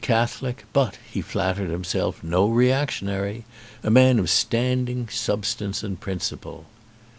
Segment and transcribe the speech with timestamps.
[0.01, 3.45] E E N Catholic, but, he flattered himself, no reactionary;
[3.83, 6.65] a man of standing, substance, and principle.